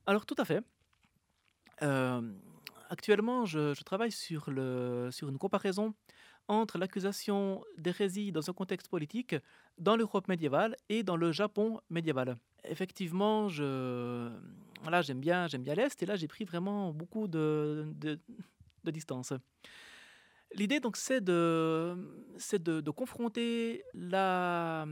Alors 0.06 0.26
tout 0.26 0.36
à 0.38 0.44
fait. 0.44 0.60
Actuellement, 2.90 3.44
je, 3.44 3.82
travaille 3.82 4.12
sur, 4.12 4.48
une 4.48 5.38
comparaison 5.38 5.94
entre 6.46 6.78
l'accusation 6.78 7.64
d'hérésie 7.78 8.30
dans 8.30 8.48
un 8.50 8.52
contexte 8.52 8.88
politique 8.88 9.34
dans 9.78 9.96
l'Europe 9.96 10.28
médiévale 10.28 10.76
et 10.88 11.02
dans 11.02 11.16
le 11.16 11.32
Japon 11.32 11.80
médiéval. 11.90 12.36
Effectivement, 12.64 13.48
je, 13.48 14.30
j'aime 15.02 15.20
bien, 15.20 15.48
l'Est 15.48 16.02
et 16.02 16.06
là 16.06 16.16
j'ai 16.16 16.28
pris 16.28 16.44
vraiment 16.44 16.92
beaucoup 16.92 17.26
de, 17.26 17.92
distance. 18.84 19.32
L'idée 20.52 20.80
donc 20.80 20.96
c'est 20.96 21.24
de 21.24 21.96
confronter 22.90 23.82
la, 23.94 24.86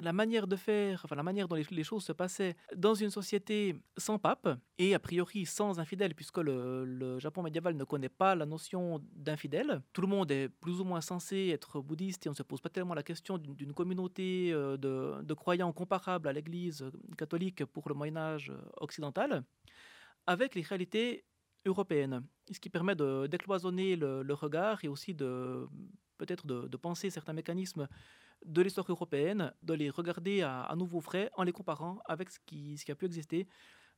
la 0.00 0.12
manière 0.12 0.46
de 0.46 0.56
faire, 0.56 1.00
enfin 1.04 1.16
la 1.16 1.22
manière 1.22 1.48
dont 1.48 1.56
les, 1.56 1.84
choses 1.84 2.04
se 2.04 2.12
passaient 2.12 2.56
dans 2.74 2.94
une 2.94 3.10
société 3.10 3.76
sans 3.96 4.18
pape 4.18 4.48
et 4.78 4.94
a 4.94 4.98
priori 4.98 5.46
sans 5.46 5.78
infidèle, 5.78 6.14
puisque 6.14 6.38
le, 6.38 7.18
Japon 7.18 7.42
médiéval 7.42 7.76
ne 7.76 7.84
connaît 7.84 8.08
pas 8.08 8.34
la 8.34 8.46
notion 8.46 9.02
d'infidèle. 9.14 9.82
Tout 9.92 10.02
le 10.02 10.08
monde 10.08 10.30
est 10.30 10.48
plus 10.48 10.80
ou 10.80 10.84
moins 10.84 11.00
censé 11.00 11.48
être 11.48 11.80
bouddhiste 11.80 12.26
et 12.26 12.28
on 12.28 12.32
ne 12.32 12.36
se 12.36 12.42
pose 12.42 12.60
pas 12.60 12.68
tellement 12.68 12.94
la 12.94 13.02
question 13.02 13.38
d'une 13.38 13.72
communauté 13.72 14.50
euh, 14.52 14.76
de, 14.76 15.34
croyants 15.34 15.72
comparable 15.72 16.28
à 16.28 16.32
l'Église 16.32 16.84
catholique 17.16 17.64
pour 17.64 17.88
le 17.88 17.94
Moyen 17.94 18.16
Âge 18.16 18.52
occidental, 18.78 19.44
avec 20.26 20.54
les 20.54 20.62
réalités 20.62 21.24
européennes, 21.64 22.22
ce 22.50 22.60
qui 22.60 22.70
permet 22.70 22.94
de 22.94 23.26
décloisonner 23.26 23.96
le, 23.96 24.34
regard 24.34 24.84
et 24.84 24.88
aussi 24.88 25.14
de 25.14 25.66
peut-être 26.18 26.46
de 26.46 26.76
penser 26.76 27.10
certains 27.10 27.32
mécanismes 27.32 27.88
de 28.44 28.62
l'histoire 28.62 28.86
européenne, 28.90 29.52
de 29.62 29.74
les 29.74 29.90
regarder 29.90 30.42
à, 30.42 30.72
nouveau 30.76 31.00
frais 31.00 31.30
en 31.36 31.42
les 31.42 31.52
comparant 31.52 31.98
avec 32.06 32.30
ce 32.30 32.38
qui 32.44 32.78
a 32.88 32.94
pu 32.94 33.06
exister 33.06 33.48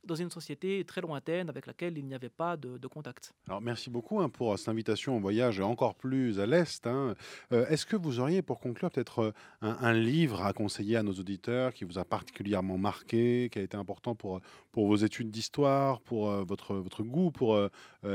dans 0.05 0.15
une 0.15 0.31
société 0.31 0.85
très 0.85 1.01
lointaine 1.01 1.49
avec 1.49 1.67
laquelle 1.67 1.99
il 1.99 2.07
n'y 2.07 2.15
avait 2.15 2.29
pas 2.29 2.57
de, 2.57 2.79
de, 2.79 2.87
contact. 2.87 3.35
Alors 3.47 3.61
merci 3.61 3.91
beaucoup 3.91 4.21
hein, 4.21 4.29
pour 4.29 4.59
cette 4.59 4.69
invitation 4.69 5.17
au 5.17 5.21
voyage 5.21 5.61
encore 5.61 5.95
plus 5.95 6.41
à 6.41 6.47
l'Est. 6.47 6.87
Hein. 6.87 7.15
Euh, 7.53 7.67
Est-ce 7.67 7.87
que 7.87 7.97
vous 7.97 8.21
auriez 8.21 8.43
pour 8.43 8.61
conclure 8.61 8.91
peut-être 8.91 9.33
un, 9.61 9.77
un, 9.81 9.93
livre 9.93 10.43
à 10.45 10.53
conseiller 10.53 10.97
à 10.97 11.03
nos 11.03 11.13
auditeurs 11.13 11.75
qui 11.75 11.85
vous 11.85 11.99
a 11.99 12.05
particulièrement 12.05 12.79
marqué, 12.79 13.49
qui 13.53 13.59
a 13.59 13.63
été 13.63 13.77
important 13.77 14.15
pour, 14.15 14.41
pour 14.73 14.87
vos 14.87 14.97
études 14.97 15.31
d'histoire, 15.31 16.01
pour 16.01 16.31
euh, 16.31 16.45
votre, 16.45 16.75
votre 16.75 17.03
goût 17.03 17.31
pour 17.31 17.55
euh, 17.55 17.69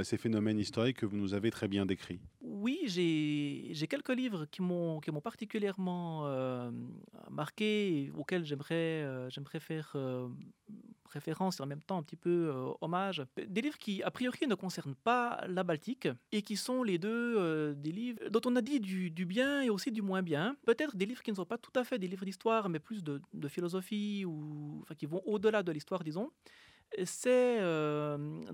ces 0.03 0.17
phénomènes 0.17 0.59
historiques 0.59 0.97
que 0.97 1.05
vous 1.05 1.17
nous 1.17 1.33
avez 1.33 1.51
très 1.51 1.67
bien 1.67 1.85
décrits? 1.85 2.19
Oui, 2.41 2.81
j'ai 2.85 3.87
quelques 3.87 4.09
livres 4.09 4.45
qui 4.45 4.61
m'ont 4.61 5.01
particulièrement 5.23 6.27
euh, 6.27 6.71
marqué, 7.29 8.11
auxquels 8.17 8.45
j'aimerais 8.45 9.03
euh, 9.03 9.29
faire 9.59 9.93
euh, 9.95 10.27
référence 11.13 11.59
et 11.59 11.63
en 11.63 11.65
même 11.65 11.81
temps 11.81 11.97
un 11.97 12.03
petit 12.03 12.15
peu 12.15 12.49
euh, 12.49 12.71
hommage. 12.81 13.23
Des 13.47 13.61
livres 13.61 13.77
qui, 13.77 14.03
a 14.03 14.11
priori, 14.11 14.47
ne 14.47 14.55
concernent 14.55 14.95
pas 14.95 15.43
la 15.47 15.63
Baltique 15.63 16.07
et 16.31 16.41
qui 16.41 16.57
sont 16.57 16.83
les 16.83 16.97
deux 16.97 17.35
euh, 17.37 17.73
des 17.73 17.91
livres 17.91 18.19
dont 18.29 18.41
on 18.45 18.55
a 18.55 18.61
dit 18.61 18.79
du, 18.79 19.25
bien 19.25 19.61
et 19.61 19.69
aussi 19.69 19.91
du 19.91 20.01
moins 20.01 20.21
bien. 20.21 20.55
Peut-être 20.65 20.95
des 20.95 21.05
livres 21.05 21.23
qui 21.23 21.31
ne 21.31 21.35
sont 21.35 21.45
pas 21.45 21.57
tout 21.57 21.71
à 21.75 21.83
fait 21.83 21.97
des 21.97 22.07
livres 22.07 22.25
d'histoire, 22.25 22.69
mais 22.69 22.79
plus 22.79 23.03
de, 23.03 23.21
de, 23.33 23.47
philosophie 23.47 24.25
ou 24.25 24.79
enfin, 24.81 24.95
qui 24.95 25.05
vont 25.05 25.21
au-delà 25.25 25.63
de 25.63 25.71
l'histoire, 25.71 26.03
disons 26.03 26.31
c'est 27.05 27.59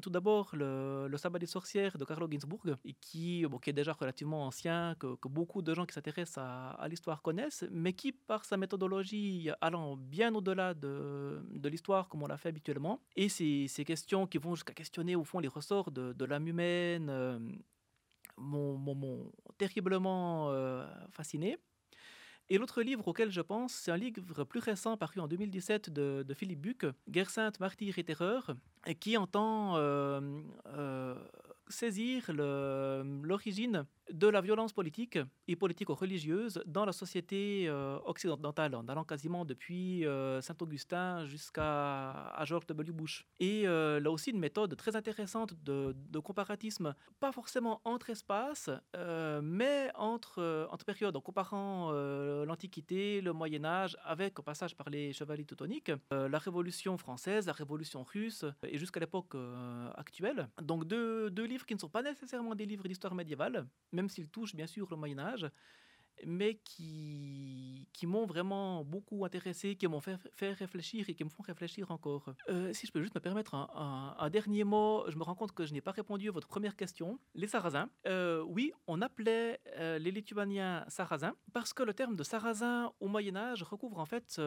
tout 0.02 0.10
d'abord 0.10 0.50
le, 0.54 1.08
le, 1.08 1.18
Sabbat 1.18 1.40
des 1.40 1.46
sorcières 1.46 1.98
de 1.98 2.06
Carlo 2.06 2.28
Ginzburg, 2.30 2.78
qui, 3.02 3.46
est 3.68 3.74
déjà 3.74 3.94
relativement 3.94 4.46
ancien, 4.46 4.96
que, 5.00 5.28
beaucoup 5.28 5.62
de 5.62 5.74
gens 5.74 5.86
qui 5.86 5.94
s'intéressent 5.94 6.40
à, 6.40 6.72
à 6.72 6.88
l'histoire 6.88 7.22
connaissent, 7.22 7.66
mais 7.72 7.94
qui, 7.94 8.12
par 8.12 8.46
sa 8.46 8.58
méthodologie 8.58 9.50
allant 9.62 9.98
bien 9.98 10.34
au-delà 10.34 10.74
de, 10.74 11.42
de 11.52 11.70
l'histoire 11.70 12.08
comme 12.10 12.24
on 12.24 12.28
l'a 12.28 12.38
fait 12.38 12.50
habituellement, 12.50 13.02
et 13.16 13.30
ces, 13.30 13.68
ces 13.68 13.86
questions 13.86 14.28
qui 14.28 14.38
vont 14.38 14.56
jusqu'à 14.56 14.74
questionner 14.74 15.16
au 15.16 15.24
fond 15.24 15.40
les 15.40 15.48
ressorts 15.48 15.92
de, 15.92 16.14
de 16.14 16.26
l'âme 16.26 16.48
humaine, 16.48 17.10
euh, 17.10 17.40
m'ont 18.38 19.32
terriblement 19.58 20.50
euh, 20.52 20.86
fasciné. 21.12 21.58
Et 22.52 22.58
l'autre 22.58 22.82
livre 22.82 23.08
auquel 23.08 23.30
je 23.32 23.42
pense, 23.42 23.74
c'est 23.74 23.92
un 23.92 23.98
livre 23.98 24.44
plus 24.44 24.60
récent 24.60 24.98
paru 24.98 25.20
en 25.20 25.28
2017 25.28 25.92
de, 25.92 26.26
de 26.28 26.34
Philippe 26.34 26.62
Buc, 26.62 26.86
Guerre 27.08 27.30
sainte, 27.30 27.60
martyr 27.60 28.00
et 28.00 28.04
terreur, 28.04 28.56
qui 29.00 29.18
entend 29.18 29.78
euh, 29.78 30.20
euh, 30.68 31.14
saisir 31.68 32.32
l'origine 32.34 33.86
de 34.12 34.28
la 34.28 34.42
violence 34.42 34.74
politique 34.74 35.20
et 35.48 35.56
politico-religieuse 35.56 36.62
dans 36.66 36.86
la 36.86 36.92
société 36.92 37.66
euh, 37.68 38.00
occidentale, 38.06 38.76
en 38.76 38.88
allant 38.88 39.04
quasiment 39.04 39.46
depuis 39.46 40.06
euh, 40.06 40.42
Saint-Augustin 40.42 41.26
jusqu'à 41.26 42.36
George 42.44 42.66
W. 42.68 42.92
Bush. 42.92 43.26
Et 43.40 43.68
euh, 43.68 44.00
là 44.00 44.12
aussi 44.12 44.32
une 44.32 44.40
méthode 44.40 44.76
très 44.76 44.96
intéressante 44.96 45.54
de, 45.64 45.96
comparatisme, 46.20 46.94
pas 47.20 47.32
forcément 47.32 47.82
entre 47.86 48.10
espaces, 48.10 48.70
mais 49.42 49.90
entre, 49.96 50.68
entre 50.70 50.84
périodes, 50.84 51.16
en 51.16 51.22
comparant 51.22 51.92
l'Antiquité, 51.92 53.22
le 53.22 53.32
Moyen 53.32 53.64
Âge, 53.64 53.98
avec 54.04 54.38
au 54.40 54.44
passage 54.44 54.76
par 54.76 54.90
les 54.90 55.14
chevaliers 55.14 55.46
teutoniques, 55.46 55.92
la 56.12 56.38
Révolution 56.38 56.98
française, 56.98 57.48
la 57.48 57.54
Révolution 57.54 58.04
russe, 58.04 58.44
et 58.64 58.78
jusqu'à 58.78 59.00
l'époque 59.00 59.36
actuelle. 59.96 60.50
Donc 60.62 60.86
deux, 60.86 61.30
deux 61.30 61.46
livres 61.46 61.66
qui 61.66 61.74
ne 61.74 61.80
sont 61.80 61.90
pas 61.90 62.02
nécessairement 62.02 62.54
des 62.54 62.66
livres 62.66 62.88
d'histoire 62.88 63.16
médiévale, 63.16 63.66
même 64.00 64.10
s'ils 64.10 64.30
touchent 64.30 64.56
bien 64.56 64.68
sûr 64.68 64.88
le 64.90 64.96
Moyen 64.96 65.20
Âge, 65.20 65.50
mais 66.26 66.56
qui, 66.64 67.88
qui 67.94 68.08
m'ont 68.08 68.26
vraiment 68.26 68.84
beaucoup 68.84 69.26
intéressé, 69.26 69.76
qui 69.76 69.88
m'ont 69.88 70.00
fait, 70.00 70.18
fait, 70.34 70.54
réfléchir 70.54 71.10
et 71.10 71.14
qui 71.14 71.24
me 71.24 71.30
font 71.30 71.44
réfléchir 71.44 71.92
encore. 71.92 72.34
Euh, 72.50 72.74
si 72.74 72.88
je 72.88 72.92
peux 72.92 73.02
juste 73.02 73.16
me 73.16 73.20
permettre 73.20 73.56
un, 73.56 74.30
dernier 74.30 74.64
mot, 74.64 75.06
je 75.10 75.18
me 75.18 75.24
rends 75.24 75.36
compte 75.36 75.54
que 75.54 75.66
je 75.66 75.74
n'ai 75.74 75.82
pas 75.82 75.92
répondu 75.92 76.30
à 76.30 76.32
votre 76.32 76.48
première 76.48 76.76
question. 76.76 77.20
Les 77.34 77.48
Sarrasins, 77.48 77.90
euh, 78.08 78.44
oui, 78.48 78.72
on 78.88 79.02
appelait 79.02 79.60
euh, 79.78 79.98
les 79.98 80.12
Lituaniens 80.12 80.86
Sarrasins 80.88 81.36
parce 81.54 81.74
que 81.74 81.84
le 81.84 81.94
terme 81.94 82.16
de 82.16 82.24
Sarrasin 82.24 82.92
au 83.00 83.08
Moyen 83.08 83.36
Âge 83.36 83.64
recouvre 83.64 84.00
en 84.00 84.06
fait 84.06 84.40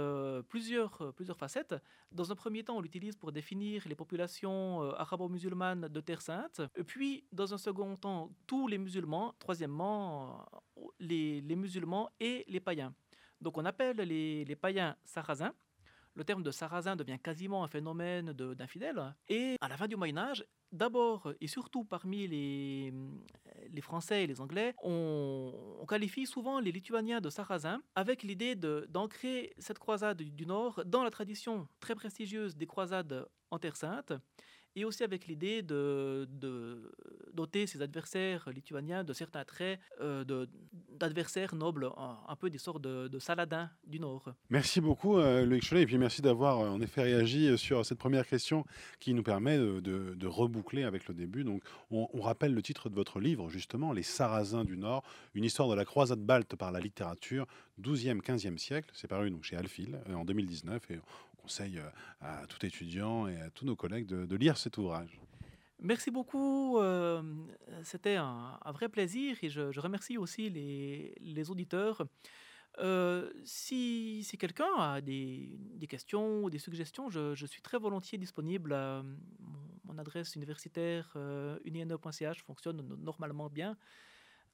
plusieurs, 0.49 1.13
plusieurs 1.15 1.39
facettes. 1.39 1.75
Dans 2.13 2.31
un 2.31 2.35
premier 2.35 2.63
temps, 2.63 2.77
on 2.77 2.81
l'utilise 2.81 3.17
pour 3.17 3.33
définir 3.33 3.87
les 3.89 3.95
populations 3.95 4.83
arabo-musulmanes 4.93 5.89
de 5.89 6.01
Terre 6.01 6.21
Sainte, 6.21 6.61
puis 6.87 7.25
dans 7.33 7.55
un 7.55 7.59
second 7.59 7.97
temps, 7.97 8.31
tous 8.47 8.69
les 8.69 8.79
musulmans, 8.79 9.35
troisièmement, 9.39 10.47
les, 11.01 11.41
les 11.41 11.57
musulmans 11.63 12.11
et 12.21 12.45
les 12.49 12.61
païens. 12.61 12.95
Donc 13.41 13.57
on 13.59 13.65
appelle 13.65 13.97
les, 13.97 14.57
païens 14.57 14.97
sarrasins. 15.05 15.55
Le 16.15 16.25
terme 16.25 16.43
de 16.43 16.51
sarrasin 16.51 16.95
devient 16.95 17.19
quasiment 17.19 17.65
un 17.65 17.69
phénomène 17.69 18.33
d'infidèle. 18.35 19.15
Et 19.29 19.57
à 19.63 19.69
la 19.69 19.79
fin 19.79 19.89
du 19.89 19.97
Moyen 19.97 20.19
Âge, 20.19 20.45
d'abord 20.71 21.33
et 21.41 21.47
surtout 21.47 21.85
parmi 21.85 22.29
les, 22.29 22.93
les 23.71 23.81
Français 23.81 24.25
et 24.25 24.27
les 24.27 24.41
Anglais, 24.41 24.75
on, 24.83 25.79
on, 25.81 25.87
qualifie 25.87 26.27
souvent 26.27 26.61
les 26.61 26.71
Lituaniens 26.71 27.23
de 27.23 27.31
sarrasins 27.31 27.81
avec 27.95 28.23
l'idée 28.23 28.55
d'ancrer 28.55 29.55
cette 29.59 29.79
croisade 29.79 30.21
du 30.21 30.47
Nord 30.47 30.83
dans 30.85 31.03
la 31.03 31.11
tradition 31.11 31.67
très 31.81 31.95
prestigieuse 31.95 32.57
des 32.57 32.67
croisades 32.67 33.27
en 33.51 33.59
Terre 33.59 33.77
Sainte 33.77 34.13
et 34.77 34.85
aussi 34.85 35.03
avec 35.03 35.27
l'idée 35.27 35.63
de, 35.63 36.29
doter 37.35 37.67
ses 37.67 37.81
adversaires 37.81 38.49
lituaniens 38.51 39.05
de 39.05 39.13
certains 39.13 39.45
traits, 39.45 39.81
euh, 40.01 40.47
d'adversaires 40.99 41.55
nobles, 41.55 41.91
un, 41.97 42.37
peu 42.37 42.51
des 42.51 42.59
sortes 42.59 42.83
de, 42.83 43.09
de 43.09 43.19
Saladins 43.19 43.71
du 43.87 43.99
Nord. 43.99 44.33
Merci 44.51 44.81
beaucoup, 44.81 45.19
euh, 45.19 45.45
Loïc 45.45 45.69
Cholet, 45.69 45.83
et 45.83 45.87
puis 45.87 45.99
merci 45.99 46.23
d'avoir 46.23 46.61
euh, 46.61 46.69
en 46.69 46.81
effet 46.81 47.03
réagi 47.03 47.49
euh, 47.49 47.57
sur 47.57 47.85
cette 47.85 47.99
première 47.99 48.27
question 48.27 48.65
qui 49.01 49.15
nous 49.15 49.23
permet 49.23 49.59
de, 49.59 50.27
reboucler 50.27 50.85
avec 50.85 51.09
le 51.09 51.15
début. 51.15 51.45
Donc, 51.45 51.63
on, 51.91 52.21
rappelle 52.21 52.55
le 52.55 52.63
titre 52.63 52.89
de 52.89 52.95
votre 52.95 53.21
livre, 53.21 53.51
justement, 53.51 53.93
Les 53.93 54.03
Sarrasins 54.03 54.65
du 54.65 54.77
Nord, 54.77 55.03
une 55.35 55.45
histoire 55.45 55.69
de 55.69 55.75
la 55.75 55.85
croisade 55.85 56.21
balte 56.21 56.57
par 56.57 56.73
la 56.73 56.81
littérature, 56.81 57.47
12e, 57.81 58.21
15e 58.23 58.57
siècle. 58.59 58.91
C'est 58.95 59.09
paru 59.09 59.33
chez 59.43 59.57
Alphil 59.57 59.99
en 60.15 60.25
2019, 60.25 60.91
et 60.91 61.01
on 61.32 61.32
conseille 61.43 61.79
euh, 61.79 61.91
à 62.21 62.47
tout 62.47 62.65
étudiant 62.65 63.27
et 63.27 63.41
à 63.41 63.51
tous 63.51 63.65
nos 63.65 63.77
collègues 63.77 64.07
de, 64.07 64.37
lire 64.37 64.57
cet 64.57 64.79
ouvrage. 64.79 65.21
Merci 65.81 66.11
beaucoup. 66.11 66.79
euh, 66.79 67.23
C'était 67.83 68.17
un, 68.17 68.59
vrai 68.73 68.89
plaisir 68.89 69.37
et 69.43 69.51
je, 69.51 69.73
je 69.73 69.81
remercie 69.81 70.17
aussi 70.17 70.49
les, 70.49 71.51
auditeurs. 71.51 72.03
Euh, 72.79 73.31
si 73.45 74.25
quelqu'un 74.39 74.73
a 74.79 75.01
des, 75.01 75.59
questions 75.89 76.45
ou 76.45 76.51
des 76.51 76.61
suggestions, 76.61 77.11
je, 77.11 77.35
je 77.35 77.47
suis 77.47 77.61
très 77.61 77.79
volontiers 77.79 78.19
disponible. 78.19 78.71
mon, 79.85 79.99
adresse 79.99 80.37
universitaire 80.37 81.15
uniano.ch 81.65 82.43
fonctionne 82.45 82.81
no- 82.81 82.97
normalement 82.97 83.51
bien. 83.51 83.77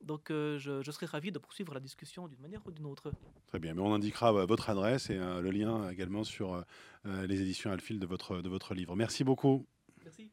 Donc 0.01 0.31
euh, 0.31 0.59
je, 0.59 0.83
je 0.83 0.91
serai 0.91 1.07
ravi 1.07 1.33
de 1.33 1.39
poursuivre 1.39 1.75
la 1.75 1.81
discussion 1.81 2.29
d'une 2.29 2.41
manière 2.41 2.61
ou 2.67 2.71
d'une 2.71 2.87
autre. 2.87 3.13
Très 3.47 3.59
bien, 3.59 3.75
mais 3.75 3.83
on 3.83 3.93
indiquera 3.93 4.33
euh, 4.33 4.47
votre 4.47 4.71
adresse 4.71 5.11
et 5.11 5.17
euh, 5.17 5.41
le 5.41 5.51
lien 5.51 5.91
également 5.91 6.25
sur 6.25 6.55
euh, 6.55 7.27
les 7.27 7.43
éditions 7.43 7.71
Alphil 7.73 7.99
de 7.99 8.07
votre, 8.07 8.41
de 8.41 8.49
votre 8.49 8.75
livre. 8.75 8.95
Merci 8.95 9.25
beaucoup. 9.25 9.67
Merci. 10.05 10.31